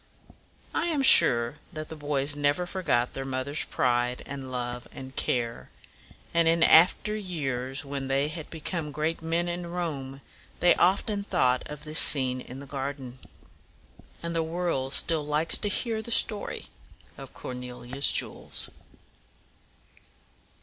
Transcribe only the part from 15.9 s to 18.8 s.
the story of Cornelia's jewels.